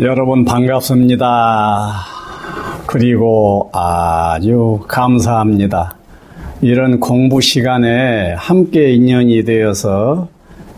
여러분 0.00 0.44
반갑습니다. 0.44 1.94
그리고 2.86 3.70
아주 3.72 4.80
감사합니다. 4.86 5.96
이런 6.60 7.00
공부 7.00 7.40
시간에 7.40 8.34
함께 8.34 8.92
인연이 8.92 9.42
되어서 9.44 10.28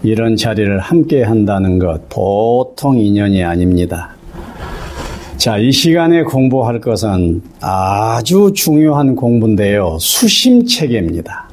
이런 0.05 0.37
자리를 0.37 0.79
함께 0.79 1.25
한다는 1.25 1.81
것 1.81 2.09
보통 2.09 2.97
인연이 2.97 3.43
아닙니다. 3.43 4.11
자, 5.37 5.59
이 5.59 5.73
시간에 5.73 6.23
공부할 6.23 6.81
것은 6.81 7.43
아주 7.61 8.53
중요한 8.55 9.17
공부인데요. 9.17 9.97
수심 9.99 10.65
체계입니다. 10.65 11.49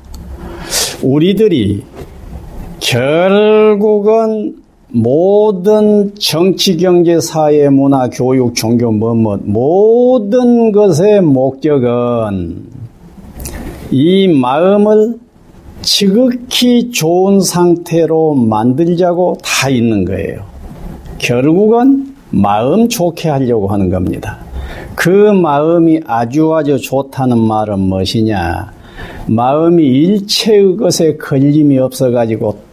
우리들이 1.02 1.84
결국은 2.80 4.65
모든 4.90 6.14
정치, 6.16 6.78
경제, 6.78 7.20
사회, 7.20 7.70
문화, 7.70 8.08
교육, 8.10 8.56
종교, 8.56 8.92
뭐, 8.92 9.14
뭐, 9.14 9.38
모든 9.44 10.72
것의 10.72 11.22
목적은 11.22 12.64
이 13.92 14.28
마음을 14.28 15.16
지극히 15.82 16.92
좋은 16.92 17.42
상태로 17.42 18.36
만들자고 18.36 19.38
다 19.44 19.70
있는 19.70 20.06
거예요. 20.06 20.44
결국은 21.18 22.16
마음 22.32 22.90
좋게 22.90 23.30
하려고 23.30 23.68
하는 23.68 23.90
겁니다. 23.90 24.40
그 24.96 25.10
마음이 25.10 26.02
아주 26.06 26.54
아주 26.54 26.80
좋다는 26.80 27.38
말은 27.38 27.80
무엇이냐? 27.80 28.74
마음이 29.28 29.84
일체의 29.84 30.78
것에 30.78 31.18
걸림이 31.18 31.78
없어가지고 31.80 32.65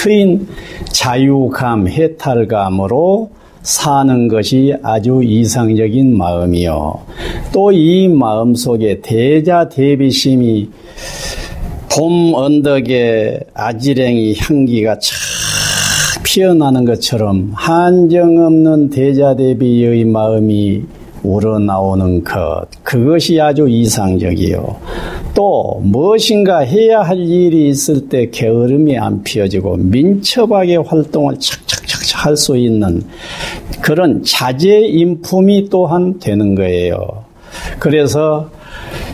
트인 0.00 0.48
자유감, 0.92 1.86
해탈감으로 1.86 3.30
사는 3.60 4.28
것이 4.28 4.74
아주 4.82 5.20
이상적인 5.22 6.16
마음이요. 6.16 6.98
또 7.52 7.70
이 7.70 8.08
마음 8.08 8.54
속에 8.54 9.02
대자 9.02 9.68
대비심이 9.68 10.70
봄 11.92 12.32
언덕에 12.32 13.40
아지랭이 13.52 14.36
향기가 14.38 14.98
착 15.00 16.22
피어나는 16.22 16.86
것처럼 16.86 17.50
한정 17.54 18.38
없는 18.38 18.88
대자 18.88 19.36
대비의 19.36 20.06
마음이 20.06 20.82
우러나오는 21.22 22.24
것, 22.24 22.62
그것이 22.82 23.38
아주 23.38 23.68
이상적이요. 23.68 24.76
또 25.40 25.80
무엇인가 25.82 26.58
해야 26.58 27.00
할 27.00 27.16
일이 27.18 27.70
있을 27.70 28.10
때 28.10 28.28
게으름이 28.28 28.98
안 28.98 29.22
피어지고 29.22 29.78
민첩하게 29.78 30.76
활동을 30.76 31.36
착착착착 31.40 32.26
할 32.26 32.36
수 32.36 32.58
있는 32.58 33.02
그런 33.80 34.22
자제 34.22 34.80
인품이 34.80 35.70
또한 35.70 36.18
되는 36.18 36.54
거예요. 36.54 36.98
그래서 37.78 38.50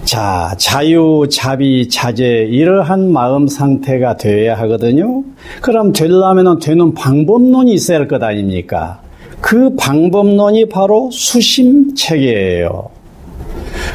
자, 0.02 0.52
자유, 0.58 1.28
자비, 1.30 1.88
자제, 1.88 2.48
이러한 2.50 3.12
마음 3.12 3.46
상태가 3.46 4.16
되어야 4.16 4.58
하거든요. 4.62 5.22
그럼 5.60 5.92
되려면 5.92 6.58
되는 6.58 6.92
방법론이 6.92 7.72
있어야 7.72 7.98
할 7.98 8.08
것 8.08 8.20
아닙니까? 8.20 9.00
그 9.40 9.76
방법론이 9.76 10.70
바로 10.70 11.08
수심 11.12 11.94
체계예요. 11.94 12.95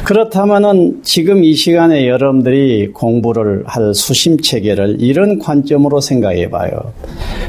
그렇다면은 0.04 1.00
지금 1.02 1.44
이 1.44 1.54
시간에 1.54 2.08
여러분들이 2.08 2.88
공부를 2.88 3.62
할 3.66 3.94
수심 3.94 4.40
체계를 4.40 4.96
이런 5.00 5.38
관점으로 5.38 6.00
생각해 6.00 6.50
봐요. 6.50 6.70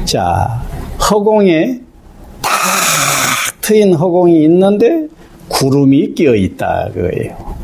자, 0.04 0.62
허공에 1.10 1.80
탁 2.42 2.50
트인 3.60 3.94
허공이 3.94 4.44
있는데 4.44 5.08
구름이 5.48 6.14
끼어 6.14 6.34
있다 6.34 6.90
그거예요. 6.94 7.54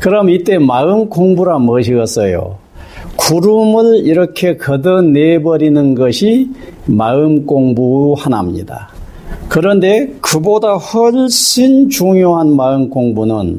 그럼 0.00 0.30
이때 0.30 0.58
마음 0.58 1.08
공부라 1.08 1.58
무엇이겠어요? 1.58 2.58
구름을 3.16 4.06
이렇게 4.06 4.56
걷어내버리는 4.56 5.94
것이 5.94 6.48
마음 6.86 7.46
공부 7.46 8.14
하나입니다. 8.18 8.88
그런데 9.48 10.12
그보다 10.20 10.74
훨씬 10.74 11.90
중요한 11.90 12.54
마음 12.56 12.88
공부는 12.88 13.58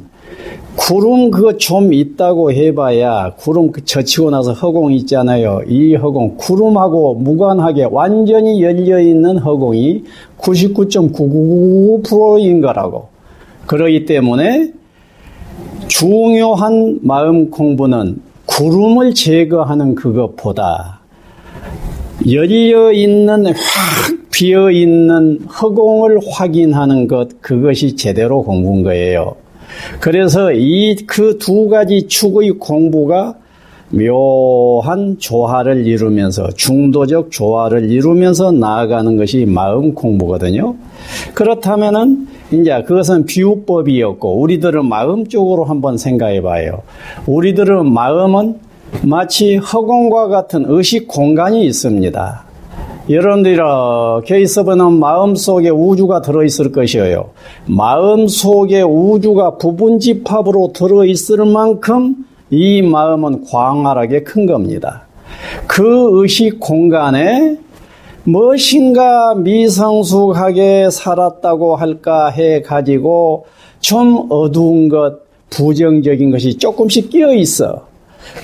구름 0.81 1.29
그거 1.29 1.57
좀 1.57 1.93
있다고 1.93 2.51
해봐야 2.51 3.35
구름 3.37 3.71
그 3.71 3.85
젖히고 3.85 4.31
나서 4.31 4.53
허공 4.53 4.91
있잖아요. 4.93 5.61
이 5.67 5.93
허공 5.93 6.37
구름하고 6.37 7.13
무관하게 7.15 7.87
완전히 7.91 8.63
열려 8.63 8.99
있는 8.99 9.37
허공이 9.37 10.03
99.999%인 10.39 12.61
거라고. 12.61 13.09
그러기 13.67 14.05
때문에 14.05 14.71
중요한 15.87 16.97
마음 17.03 17.51
공부는 17.51 18.19
구름을 18.47 19.13
제거하는 19.13 19.93
그것보다 19.93 21.01
열려 22.29 22.91
있는 22.91 23.45
확 23.45 23.55
비어 24.31 24.71
있는 24.71 25.41
허공을 25.41 26.19
확인하는 26.27 27.07
것 27.07 27.39
그것이 27.39 27.95
제대로 27.95 28.41
공부인 28.41 28.81
거예요. 28.83 29.35
그래서 29.99 30.51
이 30.53 30.95
그 31.07 31.37
두 31.37 31.67
가지 31.69 32.07
축의 32.07 32.51
공부가 32.59 33.35
묘한 33.89 35.17
조화를 35.19 35.85
이루면서 35.85 36.49
중도적 36.55 37.29
조화를 37.31 37.91
이루면서 37.91 38.51
나아가는 38.51 39.17
것이 39.17 39.45
마음 39.45 39.93
공부거든요. 39.93 40.75
그렇다면은 41.33 42.27
이제 42.51 42.81
그것은 42.83 43.25
비유법이었고 43.25 44.39
우리들은 44.39 44.85
마음 44.87 45.27
쪽으로 45.27 45.65
한번 45.65 45.97
생각해 45.97 46.41
봐요. 46.41 46.83
우리들은 47.25 47.91
마음은 47.91 48.59
마치 49.03 49.57
허공과 49.57 50.27
같은 50.29 50.65
의식 50.67 51.07
공간이 51.07 51.65
있습니다. 51.65 52.43
여러분들이 53.09 53.55
이렇게 53.55 54.41
있어보면 54.41 54.99
마음 54.99 55.35
속에 55.35 55.69
우주가 55.69 56.21
들어있을 56.21 56.71
것이에요. 56.71 57.31
마음 57.65 58.27
속에 58.27 58.83
우주가 58.83 59.57
부분집합으로 59.57 60.71
들어있을 60.73 61.45
만큼 61.45 62.15
이 62.51 62.81
마음은 62.81 63.45
광활하게 63.45 64.23
큰 64.23 64.45
겁니다. 64.45 65.07
그 65.67 66.21
의식 66.21 66.59
공간에 66.59 67.57
무엇인가 68.23 69.33
미성숙하게 69.33 70.89
살았다고 70.91 71.75
할까 71.75 72.29
해 72.29 72.61
가지고 72.61 73.45
좀 73.79 74.27
어두운 74.29 74.89
것, 74.89 75.21
부정적인 75.49 76.29
것이 76.29 76.57
조금씩 76.57 77.09
끼어 77.09 77.33
있어. 77.33 77.90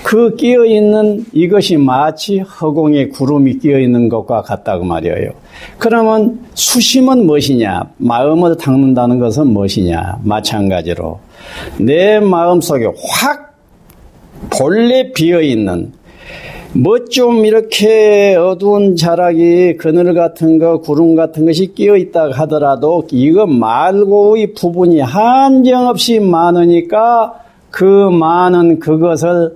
그 0.03 0.35
끼어 0.35 0.65
있는 0.65 1.25
이것이 1.33 1.77
마치 1.77 2.39
허공에 2.39 3.07
구름이 3.09 3.59
끼어 3.59 3.79
있는 3.79 4.09
것과 4.09 4.41
같다고 4.41 4.85
말이에요. 4.85 5.31
그러면 5.77 6.39
수심은 6.53 7.25
무엇이냐? 7.25 7.91
마음을 7.97 8.57
닦는다는 8.57 9.19
것은 9.19 9.47
무엇이냐? 9.47 10.19
마찬가지로 10.23 11.19
내 11.79 12.19
마음 12.19 12.61
속에 12.61 12.85
확 12.85 13.55
본래 14.49 15.11
비어 15.11 15.41
있는 15.41 15.91
뭐좀 16.73 17.45
이렇게 17.45 18.35
어두운 18.35 18.95
자락이 18.95 19.77
그늘 19.77 20.13
같은 20.13 20.59
거, 20.59 20.79
구름 20.79 21.15
같은 21.15 21.45
것이 21.45 21.73
끼어 21.73 21.95
있다 21.97 22.31
하더라도 22.31 23.07
이거 23.11 23.47
말고의 23.47 24.53
부분이 24.53 24.99
한정없이 24.99 26.19
많으니까 26.19 27.33
그 27.71 27.83
많은 27.83 28.79
그것을 28.79 29.55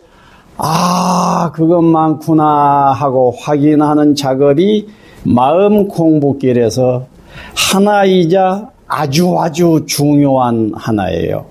아, 0.63 1.51
그것 1.55 1.81
많구나 1.81 2.91
하고 2.91 3.33
확인하는 3.35 4.13
작업이 4.13 4.87
마음 5.23 5.87
공부길에서 5.87 7.07
하나이자 7.55 8.69
아주 8.87 9.39
아주 9.39 9.83
중요한 9.87 10.71
하나예요. 10.75 11.45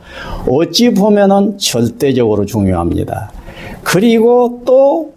어찌 0.48 0.94
보면은 0.94 1.58
절대적으로 1.58 2.46
중요합니다. 2.46 3.32
그리고 3.82 4.62
또 4.64 5.14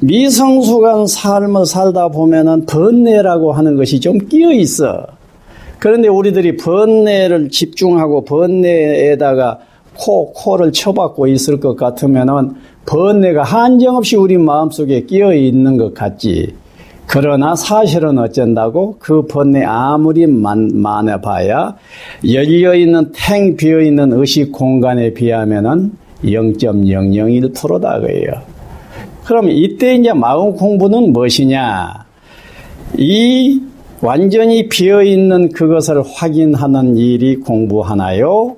미성숙한 0.00 1.06
삶을 1.06 1.66
살다 1.66 2.08
보면은 2.08 2.66
번뇌라고 2.66 3.52
하는 3.52 3.76
것이 3.76 4.00
좀 4.00 4.18
끼어 4.18 4.52
있어. 4.54 5.06
그런데 5.78 6.08
우리들이 6.08 6.56
번뇌를 6.56 7.50
집중하고 7.50 8.24
번뇌에다가 8.24 9.60
코, 9.98 10.32
코를 10.32 10.72
쳐박고 10.72 11.26
있을 11.28 11.60
것 11.60 11.76
같으면은 11.76 12.54
번뇌가 12.86 13.42
한정없이 13.42 14.16
우리 14.16 14.38
마음속에 14.38 15.02
끼어 15.02 15.34
있는 15.34 15.76
것 15.76 15.92
같지. 15.92 16.54
그러나 17.08 17.54
사실은 17.54 18.18
어쩐다고 18.18 18.96
그 18.98 19.26
번뇌 19.26 19.64
아무리 19.64 20.26
많아 20.26 21.20
봐야 21.20 21.76
열려 22.28 22.74
있는 22.74 23.12
탱 23.14 23.56
비어 23.56 23.80
있는 23.80 24.12
의식 24.12 24.50
공간에 24.50 25.12
비하면은 25.14 25.92
0.001%다 26.24 28.00
그예요. 28.00 28.32
그럼 29.24 29.50
이때 29.50 29.94
이제 29.94 30.12
마음 30.12 30.54
공부는 30.54 31.12
무엇이냐? 31.12 32.06
이 32.98 33.60
완전히 34.00 34.68
비어 34.68 35.02
있는 35.02 35.50
그것을 35.50 36.02
확인하는 36.02 36.96
일이 36.96 37.36
공부 37.36 37.82
하나요? 37.82 38.56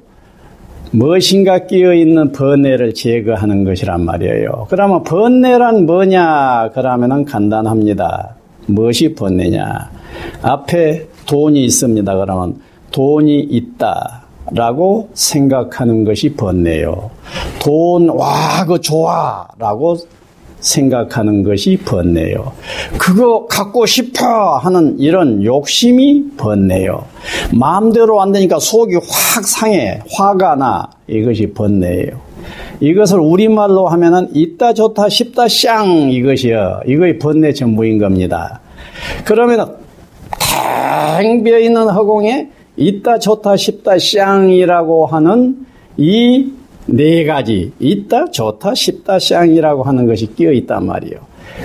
무엇인가 0.90 1.66
끼어 1.66 1.92
있는 1.92 2.32
번뇌를 2.32 2.94
제거하는 2.94 3.64
것이란 3.64 4.04
말이에요. 4.04 4.66
그러면 4.70 5.02
번뇌란 5.02 5.86
뭐냐? 5.86 6.70
그러면은 6.72 7.24
간단합니다. 7.24 8.36
무엇이 8.66 9.14
번뇌냐? 9.14 9.90
앞에 10.42 11.06
돈이 11.26 11.64
있습니다. 11.64 12.16
그러면 12.16 12.60
돈이 12.90 13.40
있다. 13.40 14.22
라고 14.52 15.10
생각하는 15.12 16.04
것이 16.04 16.34
번뇌요. 16.34 17.10
돈, 17.62 18.08
와, 18.08 18.62
그거 18.62 18.78
좋아. 18.78 19.46
라고 19.58 19.96
생각하는 20.60 21.42
것이 21.42 21.78
번뇌요. 21.84 22.52
그거 22.98 23.46
갖고 23.46 23.86
싶어 23.86 24.56
하는 24.58 24.98
이런 24.98 25.44
욕심이 25.44 26.24
번뇌요. 26.36 27.04
마음대로 27.54 28.20
안 28.20 28.32
되니까 28.32 28.58
속이 28.58 28.94
확 28.96 29.44
상해, 29.44 30.00
화가 30.12 30.56
나. 30.56 30.90
이것이 31.06 31.52
번뇌예요. 31.52 32.28
이것을 32.80 33.18
우리말로 33.18 33.88
하면은 33.88 34.28
있다 34.34 34.74
좋다 34.74 35.08
싶다 35.08 35.48
쌍 35.48 36.10
이것이요. 36.10 36.80
이거의 36.86 37.18
번뇌 37.18 37.52
전부인 37.52 37.98
겁니다. 37.98 38.60
그러면은 39.24 39.66
탱 41.20 41.42
비어 41.42 41.58
있는 41.58 41.88
허공에 41.88 42.50
있다 42.76 43.18
좋다 43.18 43.56
싶다 43.56 43.98
쌍이라고 43.98 45.06
하는 45.06 45.66
이 45.96 46.52
네 46.88 47.24
가지 47.24 47.72
있다 47.78 48.30
좋다 48.30 48.74
싶다 48.74 49.18
쌍이라고 49.18 49.82
하는 49.82 50.06
것이 50.06 50.34
끼어 50.34 50.52
있단 50.52 50.86
말이에요. 50.86 51.18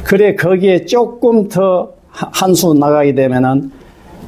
그래 0.04 0.36
거기에 0.36 0.86
조금 0.86 1.48
더 1.50 1.94
한 2.14 2.54
수 2.54 2.74
나가게 2.74 3.16
되면은 3.16 3.72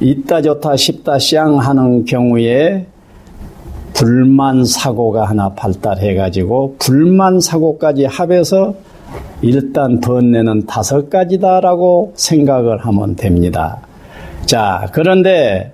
있다 0.00 0.42
좋다 0.42 0.76
싶다 0.76 1.18
쌍 1.18 1.58
하는 1.58 2.04
경우에 2.04 2.86
불만 3.94 4.64
사고가 4.64 5.24
하나 5.24 5.50
발달해 5.54 6.14
가지고 6.14 6.76
불만 6.78 7.40
사고까지 7.40 8.04
합해서 8.04 8.74
일단 9.40 10.00
번뇌는 10.00 10.66
다섯 10.66 11.08
가지다라고 11.08 12.12
생각을 12.16 12.78
하면 12.84 13.14
됩니다. 13.16 13.78
자, 14.44 14.88
그런데 14.92 15.72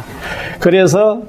그래서 0.59 1.21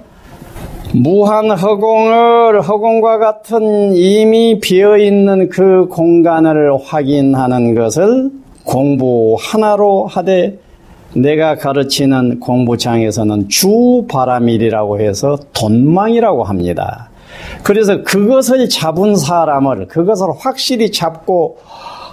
무한 0.92 1.50
허공을 1.50 2.62
허공과 2.62 3.18
같은 3.18 3.94
이미 3.94 4.58
비어 4.60 4.98
있는 4.98 5.48
그 5.50 5.86
공간을 5.88 6.78
확인하는 6.84 7.74
것을 7.74 8.30
공부 8.64 9.36
하나로 9.38 10.06
하되 10.06 10.58
내가 11.14 11.56
가르치는 11.56 12.40
공부장에서는 12.40 13.48
주바람일이라고 13.48 15.00
해서 15.00 15.38
돈망이라고 15.52 16.44
합니다. 16.44 17.08
그래서 17.62 18.02
그것을 18.02 18.68
잡은 18.68 19.16
사람을 19.16 19.88
그것을 19.88 20.26
확실히 20.38 20.90
잡고 20.90 21.58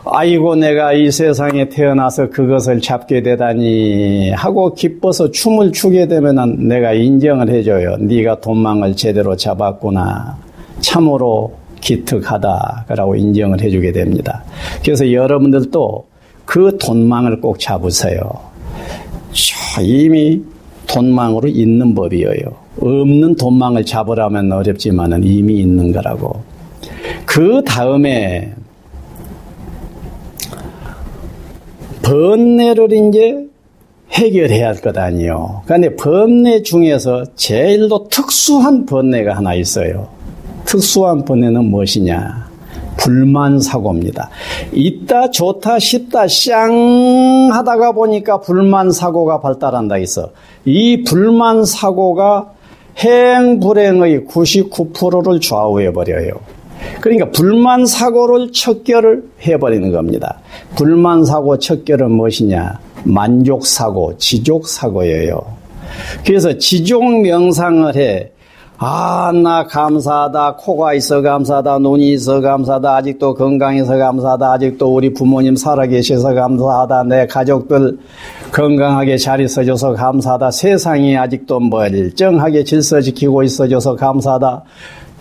아이고 0.05 0.55
내가 0.55 0.91
이 0.93 1.11
세상에 1.11 1.69
태어나서 1.69 2.29
그것을 2.29 2.81
잡게 2.81 3.23
되다니 3.23 4.31
하고 4.31 4.73
기뻐서 4.73 5.31
춤을 5.31 5.71
추게 5.71 6.07
되면 6.07 6.67
내가 6.67 6.93
인정을 6.93 7.49
해줘요. 7.49 7.95
네가 7.97 8.41
돈망을 8.41 8.95
제대로 8.95 9.37
잡았구나. 9.37 10.37
참으로 10.81 11.53
기특하다라고 11.79 13.15
인정을 13.15 13.61
해주게 13.61 13.93
됩니다. 13.93 14.43
그래서 14.83 15.11
여러분들도 15.11 16.05
그 16.45 16.77
돈망을 16.77 17.39
꼭 17.39 17.59
잡으세요. 17.59 18.19
이미 19.81 20.41
돈망으로 20.87 21.47
있는 21.47 21.95
법이에요. 21.95 22.63
없는 22.79 23.35
돈망을 23.35 23.85
잡으라면 23.85 24.51
어렵지만 24.51 25.23
이미 25.23 25.59
있는 25.59 25.91
거라고. 25.91 26.41
그 27.25 27.61
다음에 27.65 28.53
번뇌를 32.03 32.91
이제 32.91 33.47
해결해야 34.11 34.67
할 34.67 34.75
것 34.81 34.95
아니요. 34.97 35.61
그런데 35.65 35.95
번뇌 35.95 36.61
중에서 36.61 37.23
제일로 37.35 38.07
특수한 38.09 38.85
번뇌가 38.85 39.37
하나 39.37 39.55
있어요. 39.55 40.07
특수한 40.65 41.23
번뇌는 41.25 41.65
무엇이냐? 41.65 42.42
불만 42.97 43.59
사고입니다. 43.59 44.29
있다 44.71 45.31
좋다 45.31 45.79
싶다 45.79 46.27
쌍 46.27 47.49
하다가 47.51 47.91
보니까 47.93 48.39
불만 48.39 48.91
사고가 48.91 49.41
발달한다 49.41 49.97
있어. 49.97 50.31
이 50.65 51.03
불만 51.03 51.65
사고가 51.65 52.51
행불행의 52.97 54.25
99%를 54.25 55.39
좌우해 55.39 55.91
버려요. 55.93 56.31
그러니까 57.01 57.29
불만 57.31 57.85
사고를 57.85 58.51
척결을 58.51 59.23
해버리는 59.47 59.91
겁니다. 59.91 60.39
불만 60.75 61.25
사고 61.25 61.57
척결은 61.57 62.11
무엇이냐? 62.11 62.79
만족 63.05 63.65
사고, 63.65 64.17
지족 64.17 64.67
사고예요. 64.67 65.41
그래서 66.25 66.57
지족 66.57 67.21
명상을 67.21 67.95
해. 67.95 68.31
아, 68.79 69.31
나 69.31 69.65
감사하다. 69.65 70.55
코가 70.57 70.93
있어 70.95 71.21
감사하다. 71.21 71.77
눈이 71.79 72.11
있어 72.13 72.41
감사하다. 72.41 72.95
아직도 72.95 73.35
건강해서 73.35 73.97
감사하다. 73.97 74.51
아직도 74.51 74.93
우리 74.93 75.13
부모님 75.13 75.55
살아계셔서 75.55 76.33
감사하다. 76.33 77.03
내 77.03 77.27
가족들 77.27 77.99
건강하게 78.51 79.17
잘 79.17 79.39
있어줘서 79.41 79.93
감사하다. 79.93 80.51
세상이 80.51 81.17
아직도 81.17 81.59
멀쩡하게 81.59 82.63
질서 82.63 82.99
지키고 82.99 83.43
있어줘서 83.43 83.95
감사하다. 83.95 84.63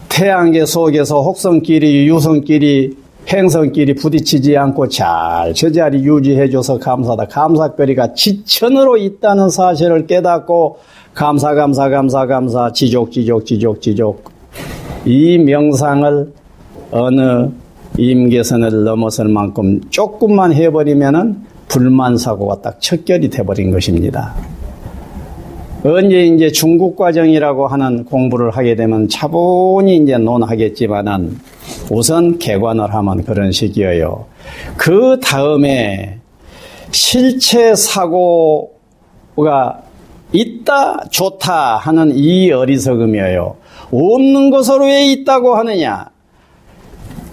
태양계 0.08 0.66
속에서 0.66 1.20
혹성끼리 1.20 2.08
유성끼리 2.08 3.01
행성끼리 3.28 3.94
부딪히지 3.94 4.56
않고 4.56 4.88
잘 4.88 5.54
제자리 5.54 6.04
유지해줘서 6.04 6.78
감사하다. 6.78 7.26
감사거리가 7.26 8.14
지천으로 8.14 8.96
있다는 8.96 9.48
사실을 9.48 10.06
깨닫고 10.06 10.78
감사 11.14 11.54
감사 11.54 11.88
감사 11.88 12.26
감사 12.26 12.72
지족 12.72 13.12
지족 13.12 13.46
지족 13.46 13.80
지족 13.80 14.30
이 15.04 15.38
명상을 15.38 16.32
어느 16.90 17.48
임계선을 17.98 18.84
넘어설 18.84 19.28
만큼 19.28 19.80
조금만 19.90 20.52
해버리면은 20.52 21.36
불만 21.68 22.16
사고가 22.16 22.60
딱 22.60 22.80
척결이 22.80 23.30
돼버린 23.30 23.70
것입니다. 23.70 24.34
언제 25.84 26.26
이제 26.26 26.50
중국 26.50 26.96
과정이라고 26.96 27.66
하는 27.66 28.04
공부를 28.04 28.50
하게 28.50 28.76
되면 28.76 29.08
차분히 29.08 29.96
이제 29.96 30.16
논하겠지만은 30.16 31.36
우선 31.90 32.38
개관을 32.38 32.94
하면 32.94 33.24
그런 33.24 33.52
식이에요. 33.52 34.26
그 34.76 35.18
다음에 35.22 36.18
실체 36.90 37.74
사고가 37.74 38.70
있다, 40.32 41.04
좋다 41.10 41.76
하는 41.76 42.12
이 42.14 42.50
어리석음이에요. 42.50 43.56
없는 43.92 44.50
것으로 44.50 44.86
왜 44.86 45.12
있다고 45.12 45.54
하느냐? 45.56 46.11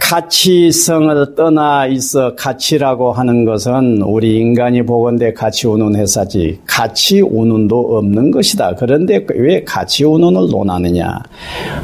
가치성을 0.10 1.36
떠나 1.36 1.86
있어 1.86 2.34
가치라고 2.34 3.12
하는 3.12 3.46
것은 3.46 4.02
우리 4.02 4.40
인간이 4.40 4.84
보건대 4.84 5.34
가치 5.34 5.68
운운 5.68 5.96
회사지 5.96 6.60
가치 6.66 7.22
운운도 7.22 7.96
없는 7.96 8.32
것이다. 8.32 8.74
그런데 8.80 9.24
왜 9.36 9.64
가치 9.64 10.06
운운을 10.06 10.50
논하느냐? 10.50 11.20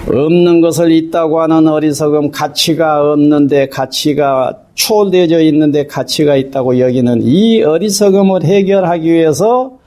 없는 0.07 0.59
것을 0.59 0.91
있다고 0.91 1.39
하는 1.39 1.67
어리석음 1.67 2.31
가치가 2.31 3.11
없는데 3.11 3.67
가치가 3.67 4.57
초월되어 4.73 5.41
있는데 5.41 5.85
가치가 5.85 6.35
있다고 6.35 6.79
여기는 6.79 7.21
이 7.21 7.61
어리석음을 7.61 8.43
해결하기 8.43 9.07
위해서 9.07 9.77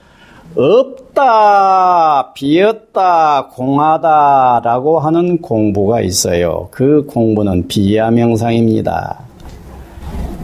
없다, 0.61 2.33
비었다, 2.33 3.47
공하다 3.53 4.63
라고 4.65 4.99
하는 4.99 5.41
공부가 5.41 6.01
있어요. 6.01 6.67
그 6.73 7.07
공부는 7.07 7.69
비야명상입니다. 7.69 9.21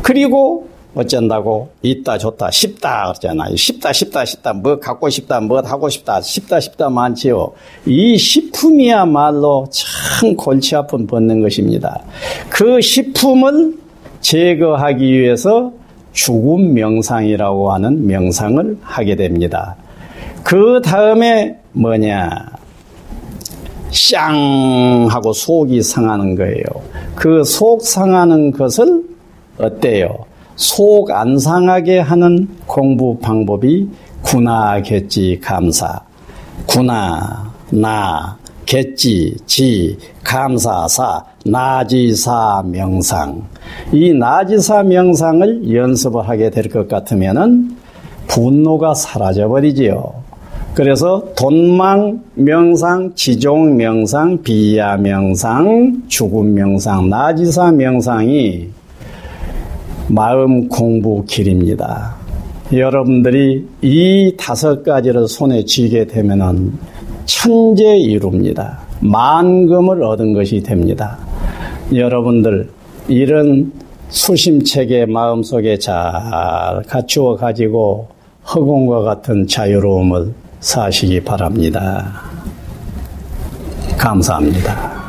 그리고 0.02 0.68
어쩐다고 0.94 1.70
있다 1.82 2.18
좋다 2.18 2.52
싶다 2.52 3.06
그러잖아요. 3.06 3.56
싶다 3.56 3.92
싶다 3.92 4.24
싶다 4.24 4.52
뭐 4.52 4.78
갖고 4.78 5.10
싶다 5.10 5.40
뭐 5.40 5.60
하고 5.60 5.88
싶다 5.88 6.20
싶다 6.20 6.60
싶다 6.60 6.88
많지요. 6.90 7.50
이 7.84 8.16
식품이야말로 8.16 9.66
참 9.72 10.36
골치 10.36 10.76
아픈 10.76 11.08
벗는 11.08 11.42
것입니다. 11.42 12.00
그 12.48 12.80
식품을 12.80 13.76
제거하기 14.20 15.12
위해서 15.12 15.72
죽음 16.12 16.74
명상이라고 16.74 17.72
하는 17.72 18.06
명상을 18.06 18.78
하게 18.80 19.16
됩니다. 19.16 19.74
그 20.44 20.80
다음에 20.84 21.58
뭐냐? 21.72 22.28
쌍 23.90 25.06
하고 25.10 25.32
속이 25.32 25.82
상하는 25.82 26.34
거예요. 26.36 26.62
그 27.14 27.42
속 27.44 27.82
상하는 27.82 28.52
것을 28.52 29.02
어때요? 29.58 30.08
속 30.56 31.10
안 31.12 31.38
상하게 31.38 31.98
하는 32.00 32.48
공부 32.66 33.18
방법이 33.18 33.88
구나 34.22 34.80
겠지 34.82 35.40
감사. 35.42 36.00
구나 36.66 37.52
나 37.70 38.36
겠지 38.66 39.36
지 39.46 39.96
감사 40.22 40.86
사 40.88 41.24
나지사 41.44 42.62
명상. 42.66 43.42
이 43.92 44.12
나지사 44.12 44.82
명상을 44.82 45.72
연습을 45.74 46.28
하게 46.28 46.50
될 46.50 46.68
것 46.68 46.88
같으면은 46.88 47.76
분노가 48.26 48.94
사라져 48.94 49.48
버리지요. 49.48 50.23
그래서 50.74 51.24
돈망 51.36 52.20
명상, 52.34 53.12
지종 53.14 53.76
명상, 53.76 54.42
비야 54.42 54.96
명상, 54.96 56.02
죽음 56.08 56.54
명상, 56.54 57.08
나지사 57.08 57.70
명상이 57.70 58.70
마음 60.08 60.68
공부 60.68 61.24
길입니다. 61.26 62.16
여러분들이 62.72 63.64
이 63.82 64.34
다섯 64.36 64.82
가지를 64.82 65.28
손에 65.28 65.64
쥐게 65.64 66.08
되면은 66.08 66.72
천재 67.24 67.96
이룹니다. 67.96 68.80
만금을 69.00 70.02
얻은 70.02 70.32
것이 70.32 70.60
됩니다. 70.60 71.16
여러분들 71.94 72.68
이런 73.06 73.72
수심책의 74.08 75.06
마음속에 75.06 75.78
잘 75.78 75.94
갖추어 76.88 77.36
가지고 77.36 78.08
허공과 78.52 79.02
같은 79.02 79.46
자유로움을 79.46 80.34
사시기 80.64 81.20
바랍니다. 81.20 82.22
감사합니다. 83.98 85.03